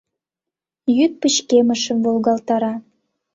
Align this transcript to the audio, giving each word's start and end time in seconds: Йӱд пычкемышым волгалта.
Йӱд 0.97 1.13
пычкемышым 1.21 1.97
волгалта. 2.05 2.71